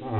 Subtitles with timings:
[0.00, 0.16] Selamat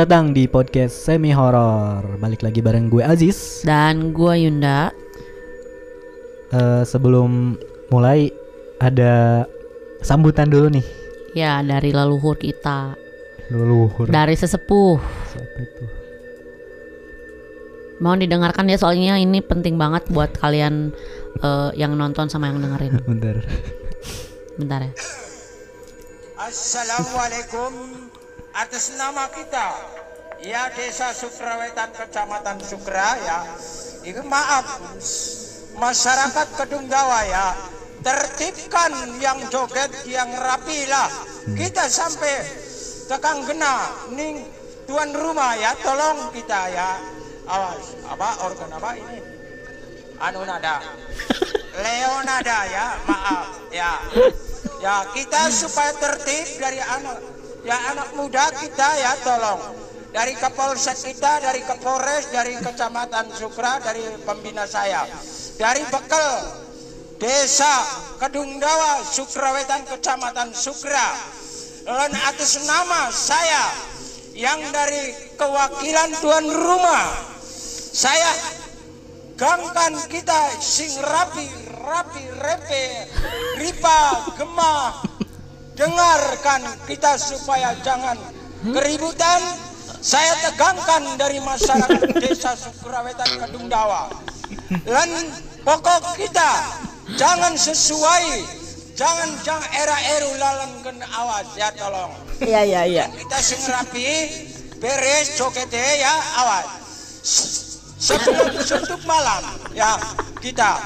[0.00, 2.16] datang di podcast semi horor.
[2.16, 3.60] Balik lagi bareng gue Aziz.
[3.68, 4.88] Dan gua Yunda.
[6.56, 7.60] Eh, sebelum
[7.92, 8.32] mulai
[8.82, 9.46] ada
[10.02, 10.86] sambutan dulu nih.
[11.38, 12.98] Ya dari leluhur kita.
[13.48, 14.10] Leluhur.
[14.10, 14.98] Dari sesepuh.
[15.30, 15.84] Siapa itu?
[18.02, 20.90] Mohon didengarkan ya soalnya ini penting banget buat kalian
[21.38, 22.98] eh, yang nonton sama yang dengerin.
[23.10, 23.36] Bentar.
[24.58, 24.92] Bentar ya.
[26.42, 27.70] Assalamualaikum
[28.52, 29.68] atas nama kita
[30.42, 33.46] ya Desa Sukrawetan Kecamatan Sukra ya
[34.02, 34.82] ini maaf
[35.78, 37.46] masyarakat Kedung Dawa ya
[38.02, 38.92] tertibkan
[39.22, 41.08] yang joget yang rapi lah.
[41.54, 42.34] Kita sampai
[43.06, 43.90] tekan gena.
[44.12, 44.42] Ning
[44.84, 46.98] tuan rumah ya tolong kita ya.
[47.46, 49.18] Awas apa organ apa ini?
[50.22, 50.82] Anu nada.
[51.82, 53.92] Leonada ya maaf ya.
[54.82, 57.18] Ya kita supaya tertib dari anak
[57.62, 59.62] ya anak muda kita ya tolong.
[60.12, 65.08] Dari Kapolsek kita dari Kapolres dari Kecamatan Sukra dari pembina saya.
[65.56, 66.61] Dari Bekel
[67.22, 67.86] Desa
[68.18, 71.14] Kedung Dawa Sukrawetan Kecamatan Sukra.
[71.86, 73.70] Dan atas nama saya
[74.34, 77.06] yang dari kewakilan tuan rumah
[77.94, 78.26] saya
[79.38, 81.46] gangkan kita sing rapi
[81.84, 82.84] rapi repe
[83.62, 83.98] ripa
[84.34, 85.06] gemah
[85.78, 88.18] dengarkan kita supaya jangan
[88.66, 89.42] keributan.
[90.02, 94.10] Saya tegangkan dari masyarakat desa Sukurawetan Kedung Dawa.
[94.82, 95.30] Dan
[95.62, 96.50] pokok kita
[97.16, 98.24] jangan sesuai.
[98.92, 102.12] Jangan jangan era eru lalang gen awas ya tolong.
[102.44, 103.04] Iya iya iya.
[103.08, 104.04] kita sing rapi
[104.76, 106.12] beres cokete ya
[106.44, 106.66] awas.
[108.02, 109.42] Sebelum suntuk malam
[109.72, 109.96] ya
[110.44, 110.76] kita.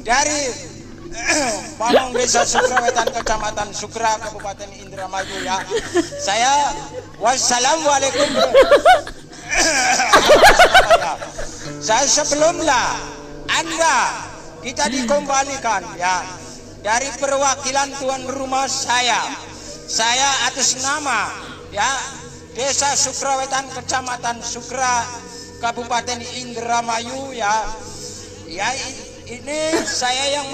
[0.00, 0.70] Dari
[1.80, 5.60] Pamong Desa Sukrawetan Kecamatan Sukra Kabupaten Indramayu ya.
[6.16, 6.72] Saya
[7.20, 8.30] wassalamualaikum.
[11.84, 12.96] Saya sebelumnya
[13.50, 14.29] anda
[14.60, 16.20] kita dikembalikan ya.
[16.80, 19.20] Dari perwakilan tuan rumah saya.
[19.90, 21.28] Saya atas nama
[21.74, 21.88] ya
[22.54, 25.04] Desa Sukrawetan Kecamatan Sukra
[25.60, 27.52] Kabupaten Indramayu ya.
[28.48, 28.68] Ya
[29.28, 30.48] ini saya yang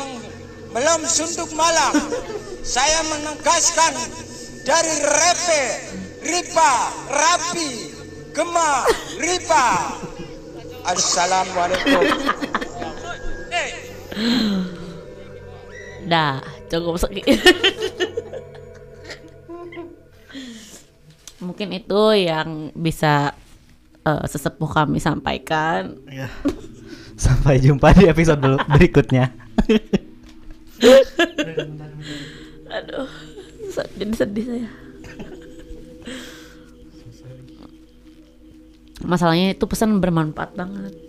[0.74, 1.94] belum suntuk malam.
[2.66, 3.94] Saya menegaskan
[4.66, 5.64] dari repe
[6.26, 6.72] ripa
[7.06, 7.70] rapi
[8.34, 8.82] gema
[9.22, 9.94] ripa.
[10.86, 12.02] Assalamualaikum
[16.06, 16.40] Dah,
[16.70, 17.34] cukup segitu.
[21.42, 23.36] Mungkin itu yang bisa
[24.06, 26.00] eh, sesepuh kami sampaikan.
[26.08, 26.30] Ya.
[27.16, 29.32] Sampai jumpa di episode berikutnya.
[32.68, 33.08] Aduh,
[33.96, 34.68] jadi sedih saya.
[39.00, 41.05] Masalahnya itu pesan bermanfaat banget.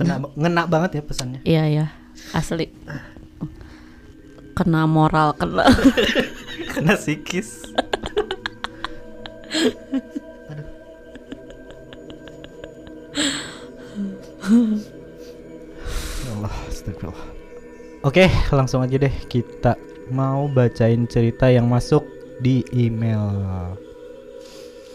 [0.00, 1.40] Kena ngena banget ya pesannya.
[1.44, 1.86] Iya ya,
[2.32, 2.72] asli.
[4.56, 5.68] Kena moral, kena.
[6.72, 7.68] Kena psikis.
[16.24, 17.28] Ya Allah, astagfirullah.
[18.00, 19.76] Oke, langsung aja deh kita
[20.08, 22.08] mau bacain cerita yang masuk
[22.40, 23.36] di email.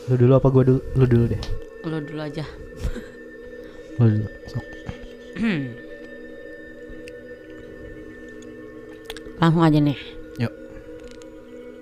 [0.10, 0.82] Lu dulu apa gua dulu?
[0.98, 1.42] Lu dulu deh.
[1.86, 2.46] Lu dulu aja.
[4.02, 4.28] Lu dulu.
[4.50, 4.75] Sok.
[9.36, 10.00] Langsung aja nih.
[10.40, 10.54] Yuk.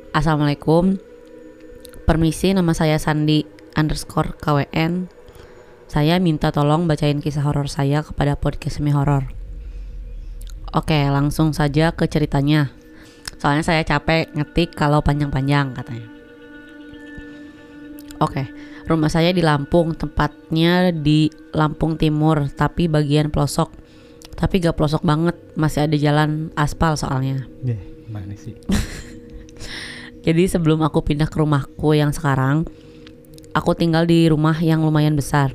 [0.10, 0.98] Assalamualaikum.
[2.10, 3.46] Permisi, nama saya Sandi
[3.78, 5.06] underscore KWN.
[5.86, 9.30] Saya minta tolong bacain kisah horor saya kepada podcast semi horor.
[10.74, 12.74] Oke, langsung saja ke ceritanya.
[13.38, 16.23] Soalnya saya capek ngetik kalau panjang-panjang katanya.
[18.24, 18.48] Oke,
[18.88, 23.68] rumah saya di Lampung, tempatnya di Lampung Timur, tapi bagian pelosok.
[24.34, 27.44] Tapi gak pelosok banget, masih ada jalan aspal soalnya.
[27.60, 27.78] Deh,
[28.08, 28.56] mana sih?
[30.26, 32.64] Jadi sebelum aku pindah ke rumahku yang sekarang,
[33.52, 35.52] aku tinggal di rumah yang lumayan besar.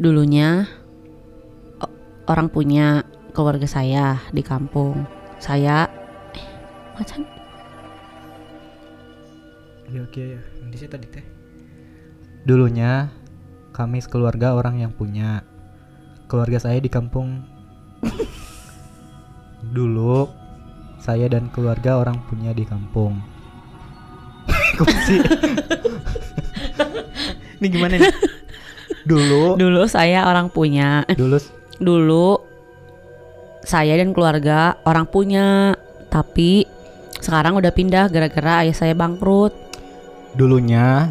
[0.00, 0.64] Dulunya
[1.76, 1.94] o-
[2.24, 3.04] orang punya
[3.36, 5.04] keluarga saya di kampung.
[5.36, 5.84] Saya
[6.32, 6.48] eh
[6.96, 7.28] macan
[9.90, 10.40] Ya oke ya.
[10.70, 11.26] Di sini tadi teh.
[12.46, 13.10] Dulunya
[13.74, 15.42] kami sekeluarga orang yang punya
[16.30, 17.42] keluarga saya di kampung
[19.76, 20.30] Dulu
[21.00, 23.20] saya dan keluarga orang punya di kampung.
[27.60, 28.12] Ini gimana nih?
[29.04, 31.04] Dulu, Dulu saya orang punya.
[31.08, 31.36] Dulu
[31.80, 32.28] Dulu
[33.64, 35.76] saya dan keluarga orang punya,
[36.12, 36.68] tapi
[37.20, 39.52] sekarang udah pindah gara-gara ayah saya bangkrut.
[40.34, 41.10] Dulunya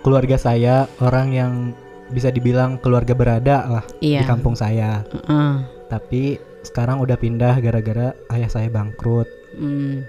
[0.00, 1.52] keluarga saya orang yang
[2.08, 4.24] bisa dibilang keluarga berada lah Iya.
[4.24, 5.04] di kampung saya.
[5.12, 5.52] Heeh.
[5.92, 6.22] Tapi
[6.64, 9.28] sekarang udah pindah gara-gara ayah saya bangkrut.
[9.56, 10.04] Hmm.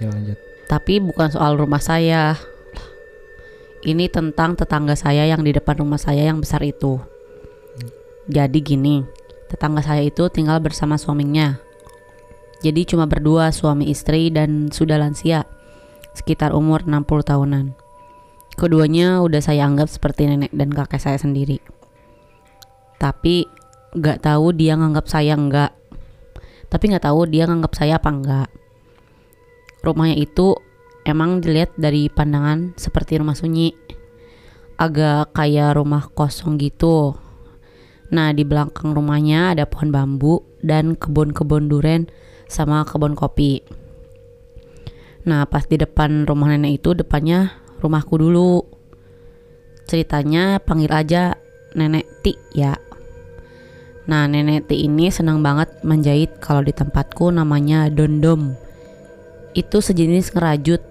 [0.00, 0.38] Ya lanjut.
[0.68, 2.40] Tapi bukan soal rumah saya.
[3.82, 7.02] Ini tentang tetangga saya yang di depan rumah saya yang besar itu.
[8.30, 9.02] Jadi gini,
[9.50, 11.58] tetangga saya itu tinggal bersama suaminya.
[12.62, 15.42] Jadi cuma berdua suami istri dan sudah lansia.
[16.12, 17.66] Sekitar umur 60 tahunan.
[18.56, 21.58] Keduanya udah saya anggap seperti nenek dan kakek saya sendiri.
[23.00, 23.48] Tapi
[23.96, 25.72] nggak tahu dia nganggap saya enggak.
[26.68, 28.48] Tapi nggak tahu dia nganggap saya apa enggak
[29.82, 30.54] rumahnya itu
[31.02, 33.74] emang dilihat dari pandangan seperti rumah sunyi
[34.78, 37.18] agak kayak rumah kosong gitu
[38.14, 42.06] nah di belakang rumahnya ada pohon bambu dan kebun-kebun duren
[42.46, 43.66] sama kebun kopi
[45.22, 48.66] nah pas di depan rumah nenek itu depannya rumahku dulu
[49.86, 51.36] ceritanya panggil aja
[51.74, 52.74] nenek Ti ya
[54.02, 58.58] Nah, nenek Ti ini senang banget menjahit kalau di tempatku namanya dondom
[59.54, 60.82] itu sejenis ngerajut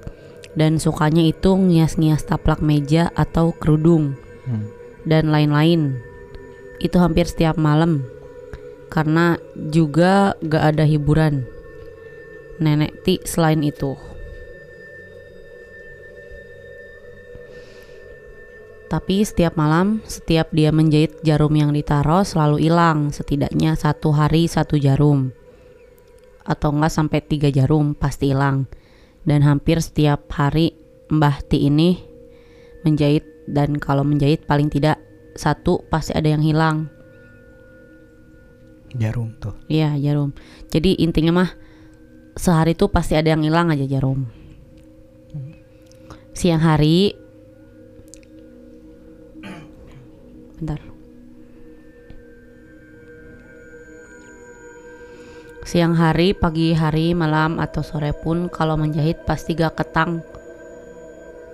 [0.56, 4.66] dan sukanya itu ngias-ngias taplak meja atau kerudung Hmm.
[5.06, 6.02] dan lain-lain.
[6.82, 8.10] Itu hampir setiap malam
[8.90, 9.38] karena
[9.70, 11.46] juga gak ada hiburan.
[12.58, 13.98] Nenek Ti selain itu.
[18.92, 24.76] Tapi setiap malam, setiap dia menjahit jarum yang ditaruh selalu hilang, setidaknya satu hari satu
[24.76, 25.32] jarum.
[26.44, 28.68] Atau enggak sampai tiga jarum pasti hilang.
[29.24, 30.76] Dan hampir setiap hari
[31.08, 32.04] Mbah Ti ini
[32.84, 33.24] menjahit.
[33.48, 35.00] Dan kalau menjahit paling tidak
[35.40, 36.92] satu pasti ada yang hilang.
[38.92, 39.56] Jarum tuh.
[39.72, 40.36] iya jarum.
[40.68, 41.50] Jadi intinya mah
[42.36, 44.28] sehari tuh pasti ada yang hilang aja jarum.
[46.36, 47.21] Siang hari
[50.62, 50.82] bentar
[55.62, 60.20] Siang hari, pagi hari, malam atau sore pun kalau menjahit pasti gak ketang.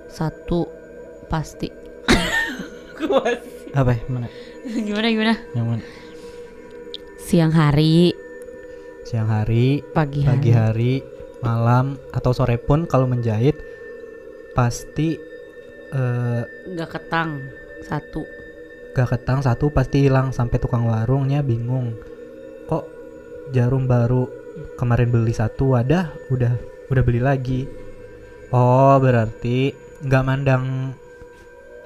[0.08, 0.64] Satu
[1.28, 1.68] pasti.
[3.78, 3.92] Apa?
[3.94, 4.02] ya?
[4.08, 4.32] Mana?
[4.64, 5.36] gimana gimana?
[5.54, 5.84] Yang mana?
[7.20, 8.16] Siang hari,
[9.06, 10.32] Siang hari, pagi hari.
[10.34, 10.94] pagi hari,
[11.44, 13.60] malam atau sore pun kalau menjahit
[14.56, 15.20] pasti
[15.94, 16.42] eh
[16.74, 17.44] Gak ketang.
[17.86, 18.37] Satu.
[18.98, 21.94] Gak ketang satu pasti hilang sampai tukang warungnya bingung.
[22.66, 22.84] Kok
[23.54, 24.26] jarum baru
[24.74, 26.58] kemarin beli satu wadah udah
[26.90, 27.70] udah beli lagi.
[28.50, 30.96] Oh, berarti nggak mandang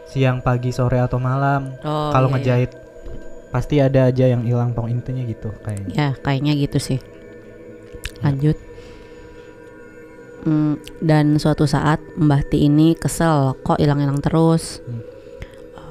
[0.08, 1.76] siang, pagi, sore atau malam.
[1.84, 2.72] Oh, kalau iya, ngejahit
[3.52, 5.92] pasti ada aja yang hilang pong intinya gitu kayaknya.
[5.92, 7.00] Ya, kayaknya gitu sih.
[8.24, 8.56] Lanjut.
[10.48, 14.80] Hmm, dan suatu saat Mbah Ti ini kesel kok hilang-hilang terus.
[14.86, 15.02] Hmm.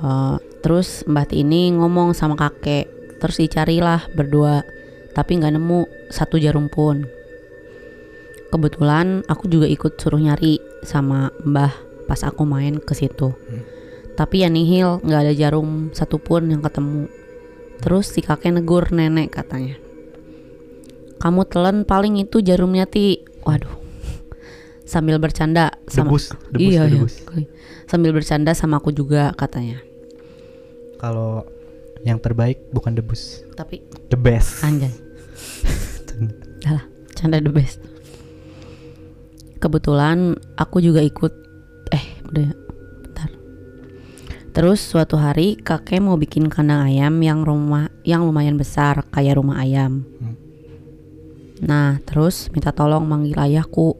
[0.00, 4.64] Eh, terus Mbah ini ngomong sama kakek, terus dicarilah berdua,
[5.12, 7.04] tapi nggak nemu satu jarum pun.
[8.50, 11.72] Kebetulan aku juga ikut suruh nyari sama Mbah
[12.10, 13.30] pas aku main ke situ.
[14.18, 17.06] Tapi ya nihil, nggak ada jarum satupun yang ketemu.
[17.80, 19.78] Terus si kakek negur nenek katanya.
[21.20, 23.22] Kamu telan paling itu jarumnya ti.
[23.46, 23.78] Waduh.
[24.84, 26.98] Sambil bercanda sama Debus, debus, iya, iya.
[26.98, 27.14] debus.
[27.86, 29.78] Sambil bercanda sama aku juga katanya.
[31.00, 31.48] Kalau
[32.04, 33.80] yang terbaik bukan debus, Tapi
[34.12, 34.60] the best.
[34.60, 34.92] anjay.
[36.68, 36.84] Lah,
[37.16, 37.80] canda the best.
[39.60, 41.32] Kebetulan aku juga ikut
[41.92, 42.52] eh udah ya,
[43.00, 43.28] bentar.
[44.52, 49.60] Terus suatu hari kakek mau bikin kandang ayam yang rumah yang lumayan besar kayak rumah
[49.60, 50.04] ayam.
[50.20, 50.36] Hmm.
[51.60, 53.96] Nah, terus minta tolong manggil ayahku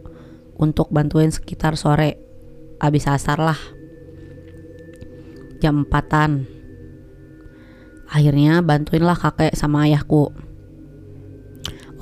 [0.57, 2.17] untuk bantuin sekitar sore.
[2.81, 3.61] Abis asar lah.
[5.61, 6.60] Jam empatan.
[8.11, 10.35] Akhirnya bantuinlah kakek sama ayahku.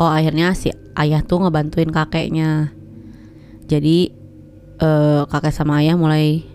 [0.00, 2.72] Oh akhirnya si ayah tuh ngebantuin kakeknya.
[3.68, 4.08] Jadi
[4.80, 6.48] eh, kakek sama ayah mulai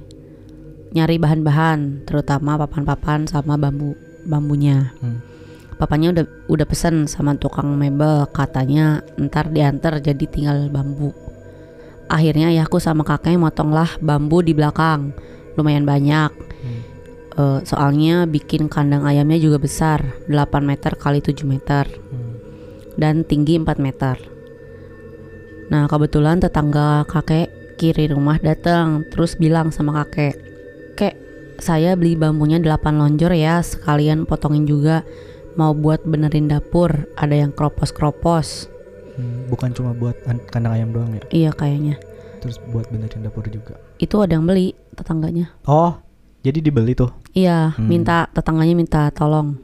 [0.94, 3.94] nyari bahan-bahan, terutama papan-papan sama bambu
[4.26, 4.94] bambunya.
[5.02, 5.22] Hmm.
[5.78, 11.14] Papanya udah udah pesen sama tukang mebel, katanya ntar diantar jadi tinggal bambu.
[12.10, 15.18] Akhirnya ayahku sama kakek motonglah bambu di belakang,
[15.58, 16.53] lumayan banyak.
[17.34, 21.86] Eh, soalnya bikin kandang ayamnya juga besar, 8 meter kali 7 meter.
[21.90, 22.32] Hmm.
[22.94, 24.22] dan tinggi 4 meter.
[25.74, 30.38] Nah, kebetulan tetangga kakek kiri rumah datang terus bilang sama kakek,
[30.94, 31.18] "Kek,
[31.58, 35.02] saya beli bambunya 8 lonjor ya, sekalian potongin juga
[35.58, 38.70] mau buat benerin dapur, ada yang kropos-kropos."
[39.18, 41.98] Hmm, bukan cuma buat an- kandang ayam doang ya, Iya kayaknya.
[42.46, 43.74] terus buat benerin dapur juga.
[43.98, 45.50] Itu ada yang beli tetangganya.
[45.66, 45.98] Oh,
[46.44, 47.10] jadi dibeli tuh.
[47.32, 47.88] Iya, Hmm.
[47.88, 49.58] minta tetangganya minta tolong.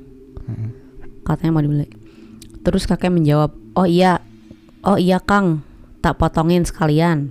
[0.49, 0.71] Mm-mm.
[1.21, 1.85] katanya mau dibeli.
[2.65, 4.17] Terus kakek menjawab, oh iya,
[4.81, 5.61] oh iya Kang,
[6.01, 7.29] tak potongin sekalian.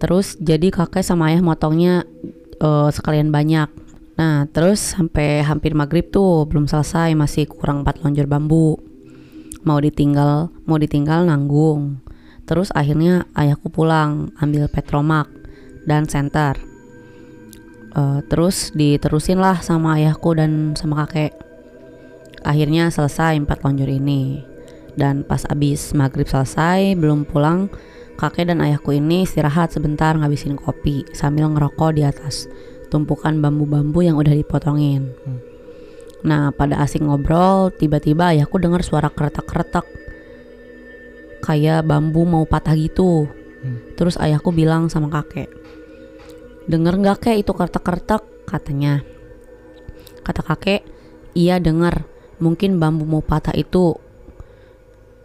[0.00, 2.08] Terus jadi kakek sama ayah motongnya
[2.56, 3.68] eh, sekalian banyak.
[4.16, 8.80] Nah terus sampai hampir maghrib tuh belum selesai masih kurang 4 lonjor bambu.
[9.60, 12.00] Mau ditinggal, mau ditinggal nanggung.
[12.48, 15.28] Terus akhirnya ayahku pulang ambil petromak
[15.84, 16.69] dan senter.
[17.90, 21.34] Eh, terus diterusin lah sama ayahku dan sama kakek.
[22.46, 24.46] Akhirnya selesai empat lonjor ini.
[24.94, 27.66] Dan pas abis maghrib selesai, belum pulang,
[28.14, 32.46] kakek dan ayahku ini istirahat sebentar ngabisin kopi sambil ngerokok di atas
[32.90, 35.14] tumpukan bambu-bambu yang udah dipotongin.
[35.26, 35.40] Hmm.
[36.20, 39.86] Nah, pada asing ngobrol, tiba-tiba ayahku dengar suara keretak-keretak.
[41.40, 43.30] Kayak bambu mau patah gitu.
[43.64, 43.78] Hmm.
[43.96, 45.48] Terus ayahku bilang sama kakek,
[46.68, 48.22] Denger nggak kek itu keretak-keretak?
[48.44, 49.00] Katanya.
[50.20, 50.84] Kata kakek,
[51.32, 52.04] iya denger.
[52.40, 53.96] Mungkin bambu mau patah itu.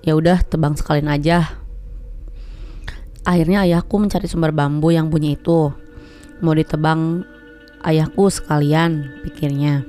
[0.05, 1.59] Ya udah tebang sekalian aja.
[3.25, 5.73] Akhirnya ayahku mencari sumber bambu yang bunyi itu.
[6.39, 7.25] Mau ditebang
[7.81, 9.81] ayahku sekalian, pikirnya.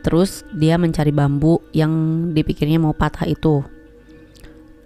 [0.00, 1.92] Terus dia mencari bambu yang
[2.32, 3.60] dipikirnya mau patah itu.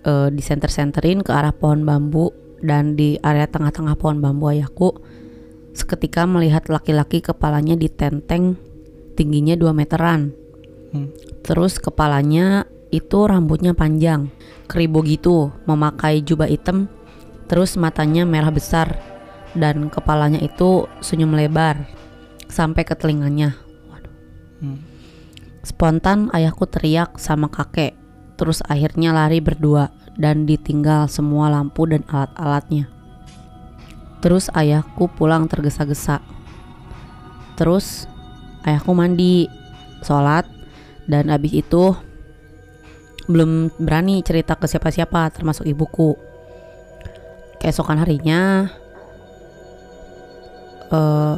[0.09, 2.31] Eh, disenter-senterin ke arah pohon bambu
[2.65, 4.99] dan di area tengah-tengah pohon bambu ayahku
[5.73, 8.59] seketika melihat laki-laki kepalanya ditenteng
[9.19, 10.31] tingginya 2 meteran.
[10.95, 11.11] Hmm.
[11.43, 14.33] Terus kepalanya itu rambutnya panjang,
[14.71, 16.89] keribu gitu, memakai jubah hitam,
[17.51, 18.97] terus matanya merah besar
[19.53, 21.85] dan kepalanya itu senyum lebar
[22.49, 23.59] sampai ke telinganya.
[23.93, 24.15] Waduh.
[24.65, 24.81] Hmm.
[25.67, 27.93] Spontan ayahku teriak sama kakek,
[28.41, 32.98] terus akhirnya lari berdua dan ditinggal semua lampu dan alat-alatnya.
[34.19, 36.19] Terus ayahku pulang tergesa-gesa.
[37.55, 38.07] Terus
[38.67, 39.47] ayahku mandi,
[40.03, 40.47] sholat,
[41.07, 41.95] dan abis itu
[43.29, 46.17] belum berani cerita ke siapa-siapa termasuk ibuku.
[47.59, 48.71] Keesokan harinya
[50.89, 51.35] eh,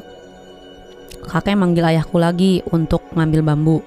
[1.27, 3.79] kakek manggil ayahku lagi untuk ngambil bambu.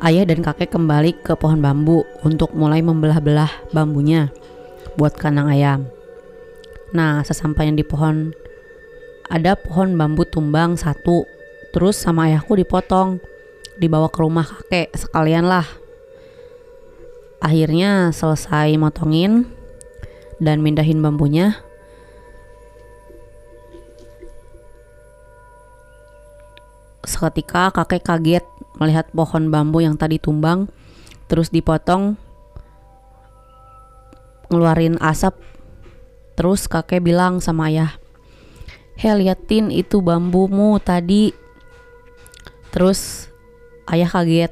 [0.00, 4.32] Ayah dan kakek kembali ke pohon bambu untuk mulai membelah-belah bambunya
[4.96, 5.99] buat kandang ayam.
[6.90, 8.34] Nah, sesampainya di pohon.
[9.30, 11.22] Ada pohon bambu tumbang satu,
[11.70, 13.22] terus sama ayahku dipotong,
[13.78, 15.62] dibawa ke rumah kakek sekalian lah.
[17.38, 19.46] Akhirnya selesai motongin
[20.42, 21.62] dan mindahin bambunya.
[27.06, 28.44] Seketika kakek kaget
[28.82, 30.66] melihat pohon bambu yang tadi tumbang.
[31.30, 32.18] Terus dipotong.
[34.50, 35.38] Ngeluarin asap
[36.40, 38.00] Terus kakek bilang sama ayah,
[38.96, 41.36] Hei liatin itu bambumu tadi.
[42.72, 43.28] Terus
[43.92, 44.48] ayah kaget.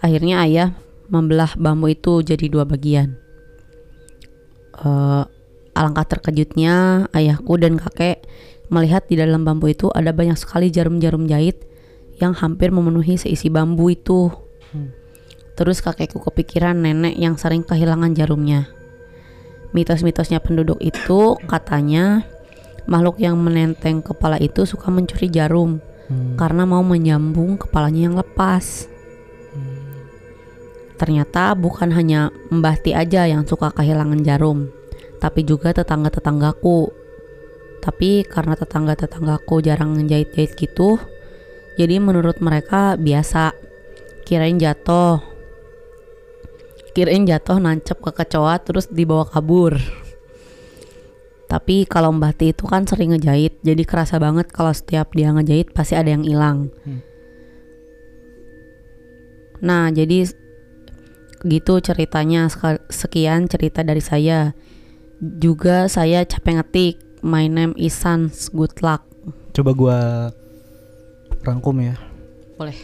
[0.00, 0.72] Akhirnya ayah
[1.12, 3.20] membelah bambu itu jadi dua bagian.
[4.72, 5.24] Eh,
[5.76, 8.24] alangkah terkejutnya ayahku dan kakek
[8.72, 11.60] melihat di dalam bambu itu ada banyak sekali jarum-jarum jahit
[12.24, 14.32] yang hampir memenuhi seisi bambu itu.
[14.72, 14.96] Hmm.
[15.60, 18.80] Terus kakekku kepikiran nenek yang sering kehilangan jarumnya.
[19.72, 22.28] Mitos-mitosnya penduduk itu katanya
[22.84, 25.80] makhluk yang menenteng kepala itu suka mencuri jarum
[26.12, 26.36] Hmm.
[26.36, 28.90] karena mau menyambung kepalanya yang lepas.
[31.00, 34.70] Ternyata bukan hanya Mbah Ti aja yang suka kehilangan jarum,
[35.18, 36.92] tapi juga tetangga-tetanggaku.
[37.82, 41.02] Tapi karena tetangga-tetanggaku jarang ngejahit-jahit gitu,
[41.74, 43.50] jadi menurut mereka biasa.
[44.22, 45.31] Kirain jatuh.
[46.92, 49.80] Kirain jatuh nancep ke kecoa terus dibawa kabur.
[51.48, 55.72] Tapi kalau Mbah Ti itu kan sering ngejahit, jadi kerasa banget kalau setiap dia ngejahit
[55.76, 56.72] pasti ada yang hilang.
[56.84, 57.00] Hmm.
[59.62, 60.26] Nah, jadi
[61.44, 62.48] gitu ceritanya
[62.88, 64.56] sekian cerita dari saya.
[65.22, 66.94] Juga saya capek ngetik.
[67.22, 68.50] My name is Sans.
[68.50, 69.06] Good luck.
[69.54, 69.98] Coba gua
[71.46, 71.94] rangkum ya.
[72.58, 72.74] Boleh.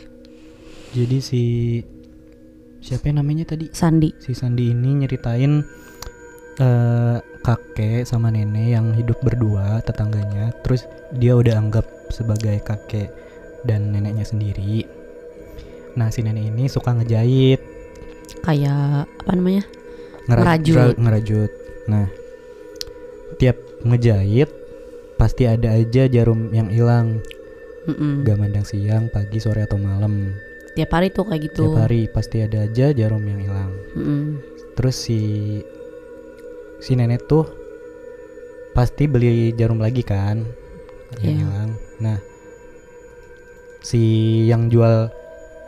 [0.95, 1.43] Jadi si
[2.79, 3.69] siapa yang namanya tadi?
[3.71, 4.15] Sandi.
[4.17, 5.63] Si Sandi ini nyeritain
[6.59, 10.51] eh kakek sama nenek yang hidup berdua tetangganya.
[10.61, 10.83] Terus
[11.13, 13.09] dia udah anggap sebagai kakek
[13.63, 14.83] dan neneknya sendiri.
[15.95, 17.61] Nah si nenek ini suka ngejahit.
[18.39, 19.65] kayak apa namanya
[20.25, 20.77] Ngera- Ngerajut.
[20.77, 21.51] ngera- ngerajut.
[21.87, 22.07] Nah,
[23.37, 24.49] tiap ngejahit
[25.17, 27.25] pasti ada aja jarum yang hilang.
[27.89, 28.23] Mm-mm.
[28.23, 30.37] Gak mandang siang, pagi, sore atau malam.
[30.79, 33.73] Tiap hari tuh kayak gitu Tiap hari pasti ada aja jarum yang hilang.
[33.93, 34.23] Mm-mm.
[34.73, 35.19] Terus si
[36.79, 37.43] si nenek tuh
[38.71, 40.47] pasti beli jarum lagi kan
[41.19, 41.43] yang Iya.
[41.43, 41.71] hilang.
[41.99, 42.19] Nah,
[43.83, 44.03] si
[44.47, 45.11] yang jual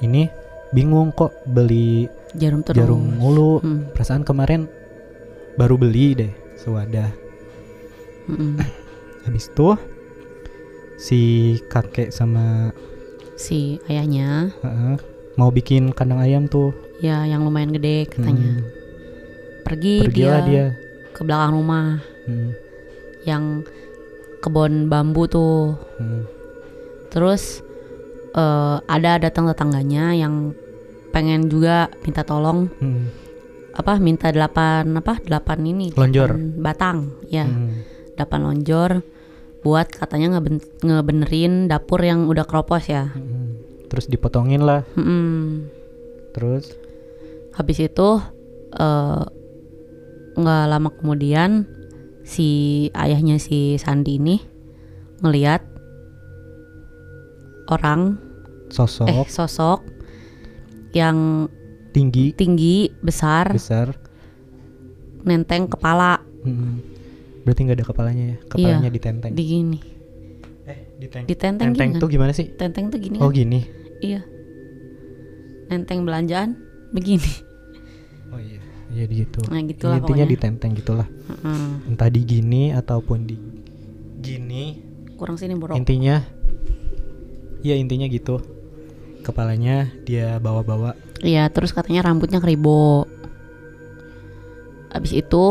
[0.00, 0.30] ini
[0.70, 3.58] bingung kok beli jarum terus jarum mulu.
[3.60, 4.70] Mm, Perasaan kemarin
[5.58, 7.10] baru beli deh sewadah.
[8.30, 8.54] mm-mm.
[9.26, 9.68] Habis itu
[10.96, 11.20] si
[11.66, 12.70] kakek sama
[13.40, 14.52] si ayahnya.
[14.60, 14.94] Heeh,
[15.34, 16.76] mau bikin kandang ayam tuh.
[17.00, 18.60] ya yang lumayan gede katanya.
[18.60, 18.64] Hmm,
[19.64, 20.66] pergi Pergilah dia, dia.
[21.16, 22.04] ke belakang rumah.
[22.28, 22.52] Hmm,
[23.24, 23.44] yang
[24.38, 25.80] kebun bambu tuh.
[25.96, 26.28] Hmm,
[27.08, 27.64] terus
[28.30, 30.52] eh, ada datang tetangganya yang
[31.10, 32.68] pengen juga minta tolong.
[32.76, 33.08] Hmm,
[33.72, 36.36] apa minta delapan apa delapan ini Lonjor.
[36.36, 37.48] delapan batang ya.
[37.48, 37.80] Hmm.
[38.12, 38.90] delapan lonjor
[39.60, 43.38] buat katanya ngeben- ngebenerin dapur yang udah keropos ya Mm-mm.
[43.90, 44.86] Terus dipotongin lah.
[44.94, 45.66] Mm-mm.
[46.30, 46.72] Terus
[47.52, 48.08] habis itu
[48.72, 49.22] eh,
[50.32, 51.66] nggak lama kemudian
[52.22, 52.48] si
[52.94, 54.36] ayahnya si Sandi ini
[55.20, 55.60] ngelihat
[57.68, 58.16] orang
[58.70, 59.80] sosok eh sosok
[60.92, 61.50] yang
[61.90, 63.94] tinggi tinggi besar besar.
[65.22, 66.89] nenteng kepala Mm-mm.
[67.50, 68.36] Berarti nggak ada kepalanya ya?
[68.46, 69.32] Kepalanya ditenteng.
[69.34, 69.78] di gini
[70.70, 71.26] eh, diteng.
[71.26, 72.14] ditenteng Tenteng gini tuh kan?
[72.14, 72.46] gimana sih?
[72.54, 73.34] tenteng tuh gini Oh kan?
[73.34, 73.60] gini.
[73.98, 74.22] iya
[75.66, 76.54] nenteng belanjaan
[76.90, 77.26] begini
[78.30, 78.62] Oh iya.
[78.90, 79.42] Iya gitu.
[79.50, 81.06] nah gitulah Intinya pokoknya ditenteng gitulah.
[81.26, 81.90] Mm-mm.
[81.90, 83.34] Entah di gini ataupun di
[84.16, 84.78] gini.
[85.18, 86.22] kurang sini bro Intinya
[87.60, 88.38] ya intinya gitu.
[89.20, 90.94] Kepalanya dia bawa-bawa.
[91.20, 93.04] Iya, terus katanya rambutnya keribo.
[94.88, 95.44] Abis itu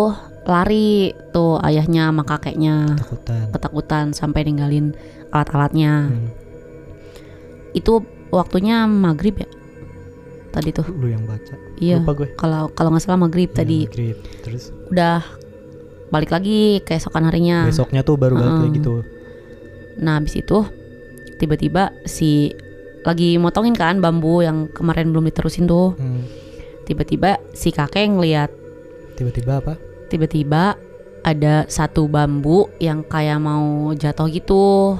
[0.49, 0.89] lari
[1.29, 3.47] tuh ayahnya sama kakeknya Takutan.
[3.53, 4.97] ketakutan sampai ninggalin
[5.29, 6.09] alat-alatnya.
[6.09, 6.27] Hmm.
[7.71, 9.49] Itu waktunya maghrib ya?
[10.49, 10.89] Tadi tuh.
[10.89, 11.53] Lu yang baca.
[11.77, 12.01] Iya.
[12.01, 12.27] Lupa gue.
[12.33, 13.79] Kalau kalau nggak salah maghrib Iya, tadi.
[13.85, 14.17] maghrib.
[14.41, 15.21] Terus Udah
[16.09, 17.69] balik lagi keesokan harinya.
[17.69, 18.65] besoknya tuh baru balik Heeh.
[18.65, 19.01] lagi tuh.
[20.01, 20.65] Nah, abis itu
[21.37, 22.49] tiba-tiba si
[23.05, 25.93] lagi motongin kan bambu yang kemarin belum diterusin tuh.
[25.93, 26.25] Hmm.
[26.83, 28.49] Tiba-tiba si kakek ngeliat
[29.13, 29.77] Tiba-tiba apa?
[30.09, 30.73] Tiba-tiba
[31.21, 34.97] ada satu bambu yang kayak mau jatuh gitu.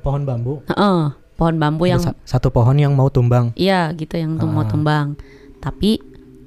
[0.00, 0.58] Pohon bambu.
[0.66, 1.00] Heeh,
[1.34, 4.68] pohon bambu yang Ada sa- satu pohon yang mau tumbang, iya gitu yang mau Ah.
[4.68, 5.14] tumbang.
[5.58, 6.02] Tapi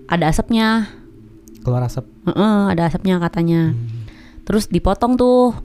[0.05, 0.91] ada asapnya.
[1.63, 2.05] keluar asap.
[2.25, 3.73] Heeh, ada asapnya katanya.
[3.73, 4.05] Hmm.
[4.45, 5.57] Terus dipotong tuh.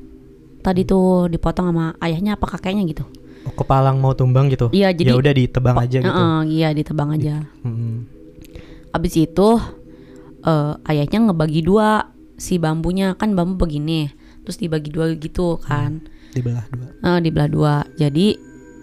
[0.60, 3.04] Tadi tuh dipotong sama ayahnya apa kakeknya gitu.
[3.44, 4.72] Oh, kepalang mau tumbang gitu.
[4.72, 6.08] Iya, jadi- ya udah ditebang aja gitu.
[6.10, 7.44] Heeh, iya ditebang aja.
[7.60, 8.08] Hmm.
[8.90, 9.60] Abis itu
[10.40, 14.08] eh, ayahnya ngebagi dua si bambunya kan bambu begini.
[14.40, 16.00] Terus dibagi dua gitu kan.
[16.32, 16.88] Dibelah dua.
[17.04, 17.74] Eh, dibelah dua.
[17.94, 18.34] Jadi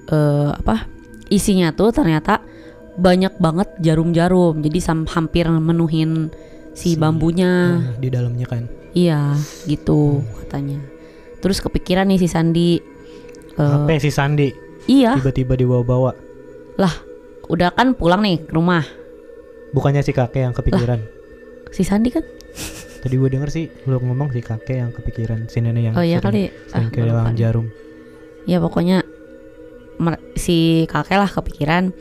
[0.07, 0.85] eh, apa
[1.27, 2.39] isinya tuh ternyata
[2.97, 4.61] banyak banget jarum-jarum.
[4.61, 6.29] Jadi sam- hampir menuhin
[6.73, 7.81] si, Si- bambunya.
[7.81, 8.63] Nah, di dalamnya kan.
[8.93, 10.81] Iya, gitu katanya.
[11.37, 12.81] Terus kepikiran nih si Sandi.
[13.57, 14.49] eh, Apa si Sandi
[14.85, 16.13] iya, tiba-tiba dibawa-bawa?
[17.47, 18.83] udah kan pulang nih ke rumah.
[19.71, 20.99] Bukannya si kakek yang kepikiran.
[21.77, 22.25] Si Sandi kan?
[22.97, 26.17] Tadi gue denger sih lu ngomong si kakek yang kepikiran, si nenek yang oh iya
[26.17, 26.65] sering, kali.
[26.65, 27.65] sering Ah, kehilangan jarum.
[28.43, 29.05] Ya pokoknya
[30.33, 30.57] si
[30.89, 31.93] kakek lah kepikiran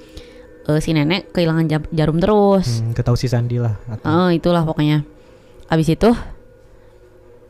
[0.66, 2.80] eh, si nenek kehilangan jam- jarum terus.
[2.80, 3.76] Hmm, ketau si Sandi lah.
[3.86, 5.04] Atau, Oh, itulah pokoknya.
[5.68, 6.10] Habis itu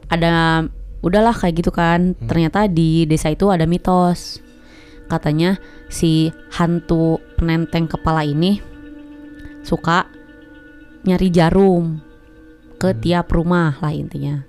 [0.09, 0.67] ada
[1.01, 2.13] udahlah kayak gitu kan.
[2.13, 2.27] Hmm.
[2.27, 4.43] Ternyata di desa itu ada mitos.
[5.07, 8.59] Katanya si hantu penenteng kepala ini
[9.63, 10.11] suka
[11.07, 12.03] nyari jarum
[12.77, 13.01] ke Hmm.
[13.01, 14.45] tiap rumah lah intinya.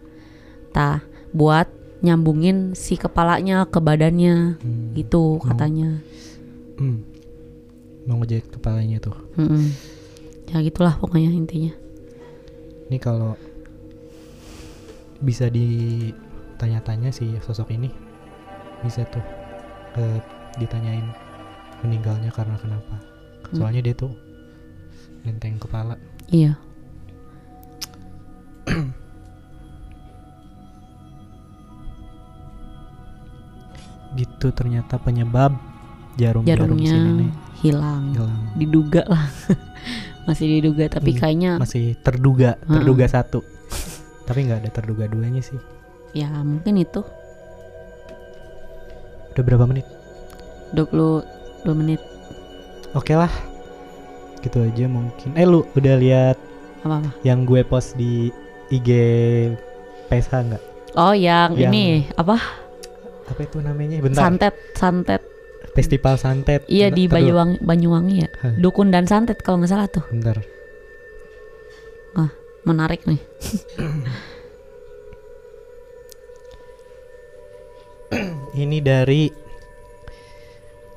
[0.72, 4.94] Tah buat nyambungin si kepalanya ke badannya Hmm.
[4.94, 6.00] gitu katanya.
[6.78, 7.02] Hmm.
[8.06, 9.18] Mau ngejahit kepalanya tuh.
[9.36, 9.68] Mm-mm.
[10.48, 11.76] Ya gitulah pokoknya intinya.
[12.88, 13.36] Ini kalau
[15.20, 17.90] bisa ditanya-tanya si sosok ini
[18.80, 19.26] bisa tuh
[19.98, 20.22] eh,
[20.56, 21.04] ditanyain
[21.82, 22.96] meninggalnya karena kenapa.
[23.50, 23.58] Hmm.
[23.58, 24.13] Soalnya dia tuh
[25.26, 25.98] nenteng kepala.
[26.30, 26.56] Iya.
[34.38, 35.50] Gitu ternyata penyebab
[36.13, 38.13] Jarumnya nenek hilang.
[38.13, 38.41] hilang.
[38.54, 39.26] Diduga lah.
[40.28, 42.69] Masih diduga tapi Hmm, kayaknya Masih terduga, Heeh.
[42.71, 43.41] terduga satu.
[44.23, 45.58] Tapi nggak ada terduga duanya sih.
[46.13, 47.02] ya mungkin itu
[49.32, 49.86] Udah berapa menit?
[50.71, 51.26] 22
[51.76, 52.02] menit.
[52.93, 53.30] Oke lah.
[54.38, 56.38] gitu aja mungkin eh lu udah lihat
[56.80, 57.10] Apa apa?
[57.21, 58.30] yang gue post di
[58.69, 58.89] IG
[60.08, 62.38] PSH nggak Oh, yang, Yang- ini apa?
[63.28, 65.22] Apa itu namanya bentar Santet, santet.
[65.76, 67.04] festival santet Iya Bentar, di.
[67.12, 68.30] Banyuwangi, Banyuwangi ya.
[68.42, 68.56] Hah.
[68.58, 70.06] Dukun dan santet kalau nggak salah tuh.
[70.10, 70.42] bentar
[72.68, 73.16] Menarik nih.
[78.60, 79.32] ini dari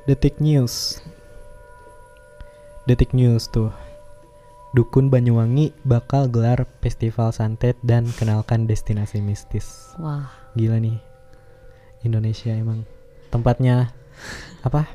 [0.03, 0.99] Detik News
[2.91, 3.71] Detik News tuh
[4.75, 10.27] Dukun Banyuwangi bakal gelar festival santet dan kenalkan destinasi mistis Wah,
[10.59, 10.99] Gila nih
[12.03, 12.83] Indonesia emang.
[13.31, 13.93] Tempatnya
[14.65, 14.85] apa?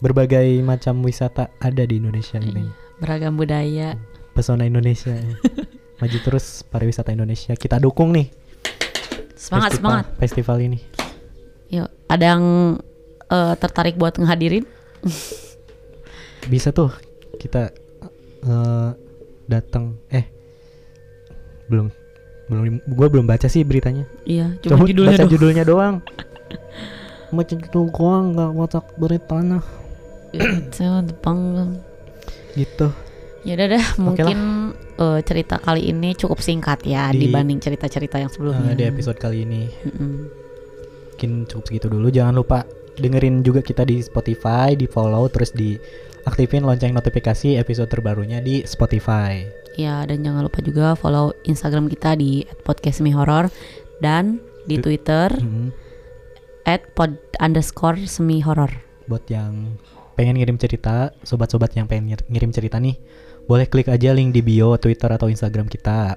[0.00, 3.96] Berbagai macam wisata ada di Indonesia ini beragam budaya.
[4.36, 5.16] pesona Indonesia.
[6.00, 7.56] Maju terus pariwisata Indonesia.
[7.56, 8.28] Kita dukung nih.
[9.34, 10.06] Semangat, festival, semangat.
[10.20, 10.78] festival ini.
[11.72, 12.44] Yuk, ada yang
[13.32, 14.68] eh, tertarik buat ngehadirin?
[16.52, 16.92] bisa tuh
[17.40, 17.72] kita
[18.44, 18.90] eh,
[19.44, 20.24] datang eh
[21.68, 21.92] belum
[22.48, 24.04] belum gue belum baca sih beritanya.
[24.28, 25.32] Iya, cuma judulnya baca doang.
[25.32, 25.94] judulnya doang
[27.30, 29.60] baca judul doang nggak baca beritanya
[30.70, 31.38] Saya Jepang.
[32.54, 32.90] gitu.
[33.42, 34.38] Ya udah dah, mungkin
[34.96, 38.74] eh, cerita kali ini cukup singkat ya Di- dibanding cerita-cerita yang sebelumnya.
[38.74, 39.66] Eh, di episode kali ini.
[39.86, 40.12] Mm-mm.
[41.10, 42.08] mungkin cukup segitu dulu.
[42.08, 42.64] Jangan lupa
[42.96, 45.76] dengerin juga kita di Spotify di follow terus di
[46.24, 49.44] aktifin lonceng notifikasi episode terbarunya di Spotify.
[49.76, 53.52] Ya, dan jangan lupa juga follow Instagram kita di @podcastsemihoror
[53.98, 55.28] dan di Du- Twitter.
[55.32, 55.72] Hmm,
[56.94, 58.70] @pod underscore semi horror.
[59.06, 59.74] buat yang
[60.14, 62.94] pengen ngirim cerita sobat-sobat yang pengen ngir- ngirim cerita nih
[63.44, 66.14] boleh klik aja link di bio Twitter atau Instagram kita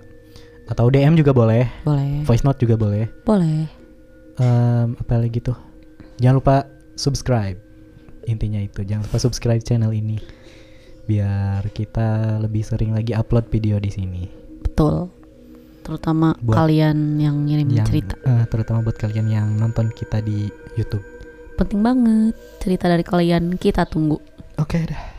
[0.64, 2.22] atau DM juga boleh Boleh.
[2.22, 3.66] voice note juga boleh Boleh.
[4.38, 5.58] Em, apa lagi tuh
[6.20, 6.56] jangan lupa
[6.94, 7.58] subscribe
[8.24, 10.22] intinya itu jangan lupa subscribe channel ini
[11.04, 14.24] biar kita lebih sering lagi upload video di sini
[14.62, 15.10] Betul.
[15.84, 18.16] Terutama Buat kalian yang ngirim yang cerita.
[18.24, 21.04] eh, terutama buat kalian yang nonton kita di YouTube
[21.54, 24.18] Penting banget cerita dari kalian kita tunggu.
[24.56, 25.13] oke dah